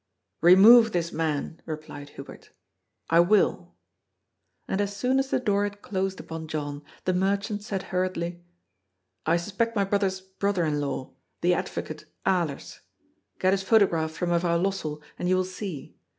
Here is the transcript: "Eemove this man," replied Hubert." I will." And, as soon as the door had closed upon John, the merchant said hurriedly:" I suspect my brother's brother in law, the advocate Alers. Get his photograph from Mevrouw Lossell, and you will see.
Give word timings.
"Eemove 0.43 0.93
this 0.93 1.11
man," 1.11 1.61
replied 1.67 2.09
Hubert." 2.17 2.49
I 3.11 3.19
will." 3.19 3.75
And, 4.67 4.81
as 4.81 4.97
soon 4.97 5.19
as 5.19 5.29
the 5.29 5.37
door 5.39 5.63
had 5.63 5.83
closed 5.83 6.19
upon 6.19 6.47
John, 6.47 6.81
the 7.05 7.13
merchant 7.13 7.61
said 7.61 7.83
hurriedly:" 7.93 8.43
I 9.27 9.37
suspect 9.37 9.75
my 9.75 9.83
brother's 9.83 10.19
brother 10.19 10.65
in 10.65 10.79
law, 10.81 11.13
the 11.41 11.53
advocate 11.53 12.05
Alers. 12.25 12.79
Get 13.37 13.53
his 13.53 13.61
photograph 13.61 14.09
from 14.11 14.31
Mevrouw 14.31 14.57
Lossell, 14.59 15.03
and 15.19 15.29
you 15.29 15.35
will 15.35 15.43
see. 15.45 15.95